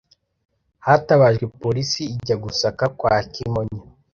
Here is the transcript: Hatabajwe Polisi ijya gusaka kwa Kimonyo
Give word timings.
Hatabajwe 0.85 1.45
Polisi 1.61 2.01
ijya 2.15 2.35
gusaka 2.43 2.83
kwa 2.97 3.15
Kimonyo 3.33 3.81